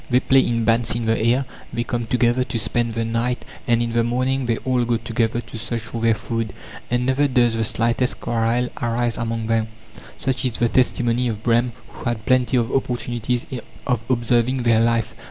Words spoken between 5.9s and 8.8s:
their food, and never does the slightest quarrel